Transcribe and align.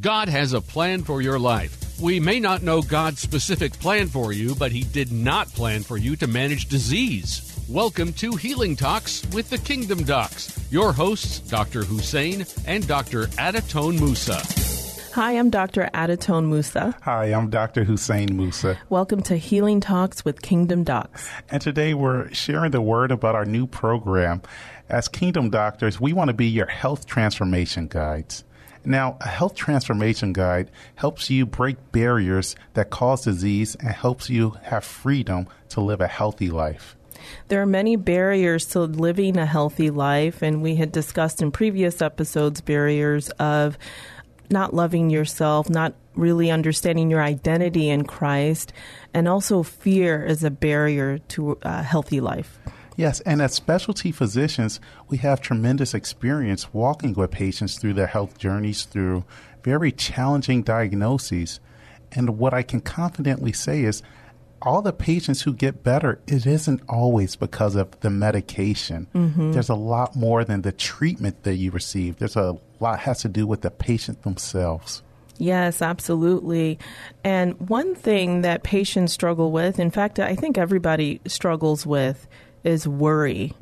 God 0.00 0.28
has 0.28 0.52
a 0.52 0.60
plan 0.60 1.04
for 1.04 1.22
your 1.22 1.38
life. 1.38 1.98
We 1.98 2.20
may 2.20 2.38
not 2.38 2.62
know 2.62 2.82
God's 2.82 3.20
specific 3.20 3.72
plan 3.72 4.08
for 4.08 4.30
you, 4.30 4.54
but 4.54 4.70
He 4.70 4.82
did 4.84 5.10
not 5.10 5.48
plan 5.48 5.82
for 5.82 5.96
you 5.96 6.16
to 6.16 6.26
manage 6.26 6.66
disease. 6.66 7.58
Welcome 7.66 8.12
to 8.14 8.36
Healing 8.36 8.76
Talks 8.76 9.26
with 9.32 9.48
the 9.48 9.56
Kingdom 9.56 10.02
Docs. 10.02 10.70
Your 10.70 10.92
hosts, 10.92 11.38
Dr. 11.40 11.82
Hussein 11.82 12.44
and 12.66 12.86
Dr. 12.86 13.28
Adatone 13.38 13.98
Musa. 13.98 14.42
Hi, 15.14 15.32
I'm 15.32 15.48
Dr. 15.48 15.88
Adatone 15.94 16.50
Musa. 16.50 16.94
Hi, 17.00 17.32
I'm 17.32 17.48
Dr. 17.48 17.84
Hussein 17.84 18.36
Musa. 18.36 18.78
Welcome 18.90 19.22
to 19.22 19.38
Healing 19.38 19.80
Talks 19.80 20.26
with 20.26 20.42
Kingdom 20.42 20.84
Docs. 20.84 21.26
And 21.48 21.62
today 21.62 21.94
we're 21.94 22.30
sharing 22.34 22.70
the 22.70 22.82
word 22.82 23.12
about 23.12 23.34
our 23.34 23.46
new 23.46 23.66
program. 23.66 24.42
As 24.90 25.08
Kingdom 25.08 25.48
Doctors, 25.48 25.98
we 25.98 26.12
want 26.12 26.28
to 26.28 26.34
be 26.34 26.48
your 26.48 26.66
health 26.66 27.06
transformation 27.06 27.86
guides. 27.88 28.44
Now, 28.86 29.16
a 29.20 29.28
health 29.28 29.56
transformation 29.56 30.32
guide 30.32 30.70
helps 30.94 31.28
you 31.28 31.44
break 31.44 31.76
barriers 31.90 32.54
that 32.74 32.88
cause 32.88 33.24
disease 33.24 33.74
and 33.74 33.90
helps 33.90 34.30
you 34.30 34.50
have 34.62 34.84
freedom 34.84 35.48
to 35.70 35.80
live 35.80 36.00
a 36.00 36.06
healthy 36.06 36.50
life. 36.50 36.96
There 37.48 37.60
are 37.60 37.66
many 37.66 37.96
barriers 37.96 38.64
to 38.66 38.80
living 38.82 39.36
a 39.36 39.44
healthy 39.44 39.90
life, 39.90 40.40
and 40.40 40.62
we 40.62 40.76
had 40.76 40.92
discussed 40.92 41.42
in 41.42 41.50
previous 41.50 42.00
episodes 42.00 42.60
barriers 42.60 43.28
of 43.30 43.76
not 44.50 44.72
loving 44.72 45.10
yourself, 45.10 45.68
not 45.68 45.94
really 46.14 46.52
understanding 46.52 47.10
your 47.10 47.22
identity 47.22 47.88
in 47.88 48.04
Christ, 48.04 48.72
and 49.12 49.26
also 49.26 49.64
fear 49.64 50.24
is 50.24 50.44
a 50.44 50.50
barrier 50.50 51.18
to 51.18 51.58
a 51.62 51.82
healthy 51.82 52.20
life. 52.20 52.60
Yes, 52.96 53.20
and 53.20 53.42
as 53.42 53.52
specialty 53.52 54.10
physicians, 54.10 54.80
we 55.08 55.18
have 55.18 55.40
tremendous 55.40 55.92
experience 55.94 56.72
walking 56.72 57.12
with 57.12 57.30
patients 57.30 57.78
through 57.78 57.94
their 57.94 58.06
health 58.06 58.38
journeys 58.38 58.84
through 58.84 59.24
very 59.62 59.92
challenging 59.92 60.62
diagnoses. 60.62 61.60
And 62.12 62.38
what 62.38 62.54
I 62.54 62.62
can 62.62 62.80
confidently 62.80 63.52
say 63.52 63.82
is 63.82 64.02
all 64.62 64.80
the 64.80 64.92
patients 64.92 65.42
who 65.42 65.52
get 65.52 65.82
better, 65.82 66.18
it 66.26 66.46
isn't 66.46 66.80
always 66.88 67.36
because 67.36 67.76
of 67.76 68.00
the 68.00 68.10
medication. 68.10 69.06
Mm-hmm. 69.14 69.52
There's 69.52 69.68
a 69.68 69.74
lot 69.74 70.16
more 70.16 70.44
than 70.44 70.62
the 70.62 70.72
treatment 70.72 71.42
that 71.42 71.56
you 71.56 71.70
receive. 71.70 72.16
There's 72.16 72.36
a 72.36 72.56
lot 72.80 73.00
has 73.00 73.20
to 73.22 73.28
do 73.28 73.46
with 73.46 73.60
the 73.60 73.70
patient 73.70 74.22
themselves. 74.22 75.02
Yes, 75.38 75.82
absolutely. 75.82 76.78
And 77.22 77.68
one 77.68 77.94
thing 77.94 78.40
that 78.40 78.62
patients 78.62 79.12
struggle 79.12 79.52
with, 79.52 79.78
in 79.78 79.90
fact, 79.90 80.18
I 80.18 80.34
think 80.34 80.56
everybody 80.56 81.20
struggles 81.26 81.84
with, 81.84 82.26
is 82.66 82.86
worry. 82.86 83.54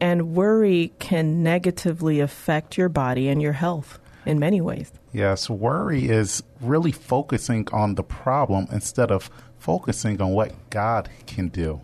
And 0.00 0.34
worry 0.34 0.92
can 0.98 1.42
negatively 1.42 2.20
affect 2.20 2.76
your 2.76 2.88
body 2.88 3.28
and 3.28 3.40
your 3.40 3.52
health 3.52 3.98
in 4.26 4.38
many 4.38 4.60
ways. 4.60 4.92
Yes, 5.12 5.48
worry 5.48 6.08
is 6.08 6.42
really 6.60 6.92
focusing 6.92 7.68
on 7.72 7.94
the 7.94 8.02
problem 8.02 8.66
instead 8.72 9.10
of 9.10 9.30
focusing 9.58 10.20
on 10.20 10.30
what 10.30 10.52
God 10.70 11.08
can 11.26 11.48
do. 11.48 11.80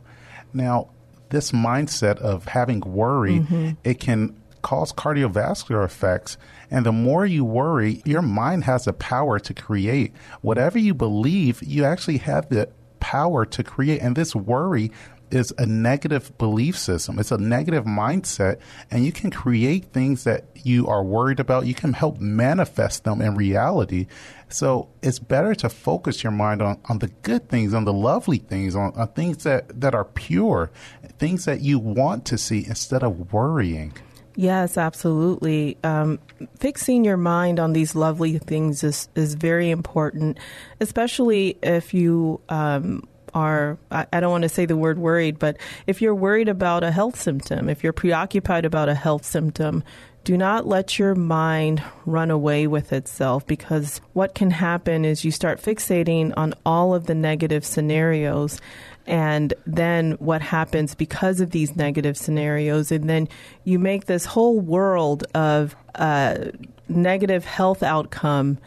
Now, 0.52 0.90
this 1.30 1.52
mindset 1.52 2.18
of 2.18 2.46
having 2.46 2.80
worry, 2.80 3.40
mm-hmm. 3.40 3.70
it 3.84 4.00
can 4.00 4.36
cause 4.62 4.92
cardiovascular 4.92 5.84
effects. 5.84 6.36
And 6.70 6.84
the 6.84 6.92
more 6.92 7.24
you 7.24 7.44
worry, 7.44 8.02
your 8.04 8.22
mind 8.22 8.64
has 8.64 8.86
the 8.86 8.92
power 8.92 9.38
to 9.38 9.54
create. 9.54 10.12
Whatever 10.40 10.78
you 10.78 10.94
believe, 10.94 11.62
you 11.62 11.84
actually 11.84 12.18
have 12.18 12.48
the 12.48 12.68
power 12.98 13.44
to 13.46 13.62
create. 13.62 14.00
And 14.00 14.16
this 14.16 14.34
worry 14.34 14.90
is 15.30 15.52
a 15.58 15.66
negative 15.66 16.36
belief 16.38 16.76
system. 16.78 17.18
It's 17.18 17.32
a 17.32 17.38
negative 17.38 17.84
mindset, 17.84 18.58
and 18.90 19.04
you 19.04 19.12
can 19.12 19.30
create 19.30 19.86
things 19.92 20.24
that 20.24 20.44
you 20.54 20.86
are 20.86 21.02
worried 21.02 21.40
about. 21.40 21.66
You 21.66 21.74
can 21.74 21.92
help 21.92 22.18
manifest 22.18 23.04
them 23.04 23.20
in 23.20 23.34
reality. 23.34 24.06
So 24.48 24.88
it's 25.02 25.18
better 25.18 25.54
to 25.56 25.68
focus 25.68 26.22
your 26.22 26.32
mind 26.32 26.62
on, 26.62 26.80
on 26.86 26.98
the 26.98 27.08
good 27.22 27.48
things, 27.48 27.74
on 27.74 27.84
the 27.84 27.92
lovely 27.92 28.38
things, 28.38 28.74
on, 28.74 28.92
on 28.94 29.08
things 29.08 29.44
that, 29.44 29.80
that 29.80 29.94
are 29.94 30.04
pure, 30.04 30.70
things 31.18 31.44
that 31.44 31.60
you 31.60 31.78
want 31.78 32.24
to 32.26 32.38
see 32.38 32.64
instead 32.66 33.02
of 33.02 33.32
worrying. 33.32 33.92
Yes, 34.38 34.78
absolutely. 34.78 35.76
Um, 35.82 36.20
fixing 36.60 37.04
your 37.04 37.16
mind 37.16 37.58
on 37.58 37.72
these 37.72 37.96
lovely 37.96 38.38
things 38.38 38.84
is, 38.84 39.08
is 39.16 39.34
very 39.34 39.70
important, 39.70 40.38
especially 40.80 41.58
if 41.60 41.92
you 41.92 42.40
um, 42.48 43.02
are, 43.38 43.78
I, 43.90 44.20
don't 44.20 44.32
want 44.32 44.42
to 44.42 44.48
say 44.48 44.66
the 44.66 44.76
word 44.76 44.98
worried, 44.98 45.38
but 45.38 45.56
if 45.86 46.02
you're 46.02 46.14
worried 46.14 46.48
about 46.48 46.82
a 46.82 46.90
health 46.90 47.20
symptom, 47.20 47.68
if 47.68 47.84
you're 47.84 47.92
preoccupied 47.92 48.64
about 48.64 48.88
a 48.88 48.94
health 48.94 49.24
symptom, 49.24 49.84
do 50.24 50.36
not 50.36 50.66
let 50.66 50.98
your 50.98 51.14
mind 51.14 51.82
run 52.04 52.32
away 52.32 52.66
with 52.66 52.92
itself 52.92 53.46
because 53.46 54.00
what 54.12 54.34
can 54.34 54.50
happen 54.50 55.04
is 55.04 55.24
you 55.24 55.30
start 55.30 55.62
fixating 55.62 56.34
on 56.36 56.52
all 56.66 56.94
of 56.94 57.06
the 57.06 57.14
negative 57.14 57.64
scenarios. 57.64 58.60
And 59.06 59.54
then 59.66 60.12
what 60.18 60.42
happens 60.42 60.96
because 60.96 61.40
of 61.40 61.52
these 61.52 61.76
negative 61.76 62.16
scenarios? 62.16 62.90
And 62.90 63.08
then 63.08 63.28
you 63.64 63.78
make 63.78 64.06
this 64.06 64.24
whole 64.24 64.58
world 64.58 65.24
of 65.34 65.76
uh, 65.94 66.46
negative 66.88 67.44
health 67.44 67.82
outcome 67.82 68.58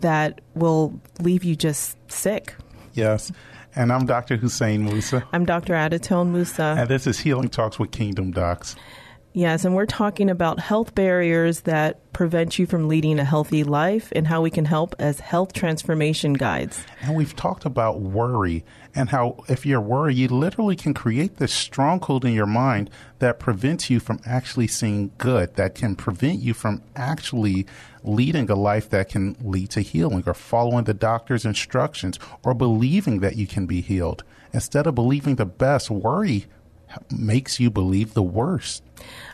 that 0.00 0.40
will 0.54 1.00
leave 1.18 1.44
you 1.44 1.56
just 1.56 1.96
sick. 2.12 2.54
Yes. 2.92 3.32
And 3.78 3.92
I'm 3.92 4.06
Dr. 4.06 4.36
Hussein 4.36 4.84
Musa. 4.84 5.24
I'm 5.32 5.44
Dr. 5.44 5.72
Adatone 5.72 6.32
Musa. 6.32 6.74
And 6.76 6.88
this 6.88 7.06
is 7.06 7.20
Healing 7.20 7.48
Talks 7.48 7.78
with 7.78 7.92
Kingdom 7.92 8.32
Docs. 8.32 8.74
Yes, 9.38 9.64
and 9.64 9.72
we're 9.76 9.86
talking 9.86 10.30
about 10.30 10.58
health 10.58 10.96
barriers 10.96 11.60
that 11.60 12.12
prevent 12.12 12.58
you 12.58 12.66
from 12.66 12.88
leading 12.88 13.20
a 13.20 13.24
healthy 13.24 13.62
life 13.62 14.12
and 14.16 14.26
how 14.26 14.42
we 14.42 14.50
can 14.50 14.64
help 14.64 14.96
as 14.98 15.20
health 15.20 15.52
transformation 15.52 16.32
guides. 16.32 16.84
And 17.02 17.14
we've 17.14 17.36
talked 17.36 17.64
about 17.64 18.00
worry 18.00 18.64
and 18.96 19.10
how 19.10 19.44
if 19.48 19.64
you're 19.64 19.80
worried, 19.80 20.16
you 20.16 20.26
literally 20.26 20.74
can 20.74 20.92
create 20.92 21.36
this 21.36 21.54
stronghold 21.54 22.24
in 22.24 22.32
your 22.32 22.46
mind 22.46 22.90
that 23.20 23.38
prevents 23.38 23.88
you 23.88 24.00
from 24.00 24.18
actually 24.26 24.66
seeing 24.66 25.12
good, 25.18 25.54
that 25.54 25.76
can 25.76 25.94
prevent 25.94 26.40
you 26.40 26.52
from 26.52 26.82
actually 26.96 27.64
leading 28.02 28.50
a 28.50 28.56
life 28.56 28.90
that 28.90 29.08
can 29.08 29.36
lead 29.40 29.70
to 29.70 29.82
healing 29.82 30.24
or 30.26 30.34
following 30.34 30.82
the 30.82 30.94
doctor's 30.94 31.44
instructions 31.44 32.18
or 32.42 32.54
believing 32.54 33.20
that 33.20 33.36
you 33.36 33.46
can 33.46 33.66
be 33.66 33.82
healed. 33.82 34.24
Instead 34.52 34.88
of 34.88 34.96
believing 34.96 35.36
the 35.36 35.46
best, 35.46 35.90
worry 35.90 36.46
makes 37.10 37.60
you 37.60 37.70
believe 37.70 38.14
the 38.14 38.22
worst. 38.22 38.82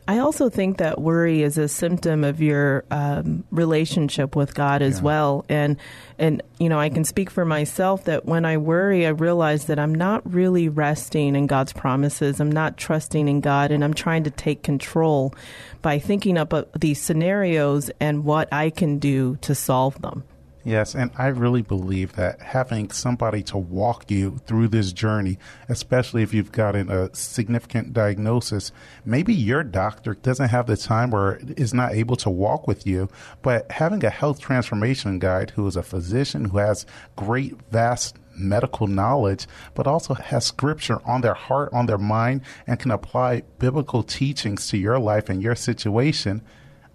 I 0.06 0.18
also 0.18 0.50
think 0.50 0.78
that 0.78 1.00
worry 1.00 1.42
is 1.42 1.56
a 1.56 1.68
symptom 1.68 2.24
of 2.24 2.42
your 2.42 2.84
um, 2.90 3.44
relationship 3.50 4.36
with 4.36 4.54
God 4.54 4.82
as 4.82 4.98
yeah. 4.98 5.04
well, 5.04 5.44
and 5.48 5.78
and 6.18 6.42
you 6.58 6.68
know 6.68 6.78
I 6.78 6.90
can 6.90 7.04
speak 7.04 7.30
for 7.30 7.46
myself 7.46 8.04
that 8.04 8.26
when 8.26 8.44
I 8.44 8.58
worry, 8.58 9.06
I 9.06 9.10
realize 9.10 9.64
that 9.66 9.78
I'm 9.78 9.94
not 9.94 10.30
really 10.30 10.68
resting 10.68 11.34
in 11.34 11.46
God's 11.46 11.72
promises. 11.72 12.38
I'm 12.38 12.52
not 12.52 12.76
trusting 12.76 13.28
in 13.28 13.40
God, 13.40 13.70
and 13.70 13.82
I'm 13.82 13.94
trying 13.94 14.24
to 14.24 14.30
take 14.30 14.62
control 14.62 15.34
by 15.80 15.98
thinking 15.98 16.36
up 16.36 16.52
uh, 16.52 16.64
these 16.78 17.00
scenarios 17.00 17.90
and 17.98 18.24
what 18.24 18.52
I 18.52 18.68
can 18.68 18.98
do 18.98 19.36
to 19.36 19.54
solve 19.54 20.00
them. 20.02 20.24
Yes, 20.66 20.94
and 20.94 21.10
I 21.18 21.26
really 21.26 21.60
believe 21.60 22.14
that 22.14 22.40
having 22.40 22.90
somebody 22.90 23.42
to 23.44 23.58
walk 23.58 24.10
you 24.10 24.40
through 24.46 24.68
this 24.68 24.92
journey, 24.92 25.38
especially 25.68 26.22
if 26.22 26.32
you've 26.32 26.52
gotten 26.52 26.90
a 26.90 27.14
significant 27.14 27.92
diagnosis, 27.92 28.72
maybe 29.04 29.34
your 29.34 29.62
doctor 29.62 30.14
doesn't 30.14 30.48
have 30.48 30.66
the 30.66 30.78
time 30.78 31.14
or 31.14 31.38
is 31.58 31.74
not 31.74 31.92
able 31.92 32.16
to 32.16 32.30
walk 32.30 32.66
with 32.66 32.86
you, 32.86 33.10
but 33.42 33.70
having 33.72 34.02
a 34.06 34.10
health 34.10 34.40
transformation 34.40 35.18
guide 35.18 35.50
who 35.50 35.66
is 35.66 35.76
a 35.76 35.82
physician 35.82 36.46
who 36.46 36.56
has 36.56 36.86
great, 37.14 37.56
vast 37.70 38.16
medical 38.34 38.86
knowledge, 38.86 39.46
but 39.74 39.86
also 39.86 40.14
has 40.14 40.46
scripture 40.46 40.98
on 41.04 41.20
their 41.20 41.34
heart, 41.34 41.68
on 41.74 41.84
their 41.84 41.98
mind, 41.98 42.40
and 42.66 42.80
can 42.80 42.90
apply 42.90 43.42
biblical 43.58 44.02
teachings 44.02 44.66
to 44.68 44.78
your 44.78 44.98
life 44.98 45.28
and 45.28 45.42
your 45.42 45.54
situation, 45.54 46.40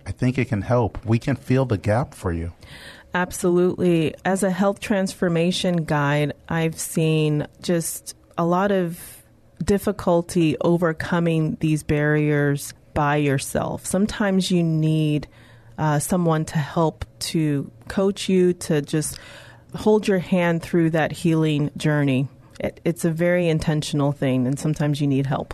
I 0.08 0.12
think 0.12 0.40
it 0.40 0.50
can 0.50 0.64
help. 0.64 1.06
We 1.06 1.20
can 1.20 1.36
fill 1.36 1.66
the 1.66 1.78
gap 1.78 2.16
for 2.16 2.32
you. 2.34 2.54
Absolutely. 3.14 4.14
As 4.24 4.44
a 4.44 4.52
health 4.52 4.80
transformation 4.80 5.78
guide, 5.78 6.34
I've 6.48 6.80
seen 6.80 7.48
just 7.62 8.16
a 8.38 8.46
lot 8.46 8.72
of 8.72 9.00
difficulty 9.64 10.56
overcoming 10.62 11.58
these 11.60 11.84
barriers 11.84 12.74
by 12.94 13.18
yourself. 13.18 13.86
Sometimes 13.86 14.52
you 14.52 14.64
need 14.64 15.28
uh, 15.78 16.00
someone 16.00 16.46
to 16.46 16.58
help 16.58 17.06
to 17.20 17.72
coach 17.88 18.30
you, 18.30 18.54
to 18.54 18.82
just 18.82 19.18
hold 19.76 20.08
your 20.08 20.20
hand 20.20 20.62
through 20.62 20.92
that 20.92 21.12
healing 21.12 21.72
journey. 21.78 22.28
It, 22.60 22.80
it's 22.84 23.06
a 23.06 23.12
very 23.12 23.48
intentional 23.48 24.12
thing, 24.12 24.46
and 24.46 24.60
sometimes 24.60 25.02
you 25.02 25.08
need 25.08 25.26
help. 25.26 25.54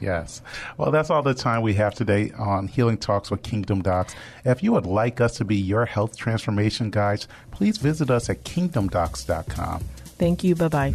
Yes. 0.00 0.42
Well, 0.76 0.90
that's 0.90 1.10
all 1.10 1.22
the 1.22 1.34
time 1.34 1.62
we 1.62 1.74
have 1.74 1.94
today 1.94 2.32
on 2.38 2.68
Healing 2.68 2.98
Talks 2.98 3.30
with 3.30 3.42
Kingdom 3.42 3.82
Docs. 3.82 4.14
If 4.44 4.62
you 4.62 4.72
would 4.72 4.86
like 4.86 5.20
us 5.20 5.36
to 5.38 5.44
be 5.44 5.56
your 5.56 5.86
health 5.86 6.16
transformation 6.16 6.90
guides, 6.90 7.28
please 7.50 7.78
visit 7.78 8.10
us 8.10 8.28
at 8.30 8.44
kingdomdocs.com. 8.44 9.80
Thank 10.18 10.44
you. 10.44 10.54
Bye 10.54 10.68
bye. 10.68 10.94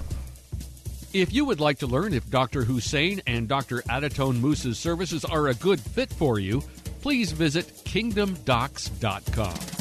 If 1.13 1.33
you 1.33 1.43
would 1.45 1.59
like 1.59 1.79
to 1.79 1.87
learn 1.87 2.13
if 2.13 2.29
Dr. 2.29 2.63
Hussein 2.63 3.21
and 3.27 3.47
Dr. 3.47 3.81
Adatone 3.83 4.39
Musa's 4.39 4.79
services 4.79 5.25
are 5.25 5.49
a 5.49 5.53
good 5.55 5.79
fit 5.79 6.11
for 6.13 6.39
you, 6.39 6.63
please 7.01 7.33
visit 7.33 7.67
kingdomdocs.com. 7.83 9.80